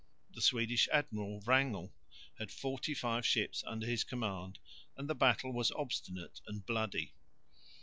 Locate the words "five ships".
2.95-3.63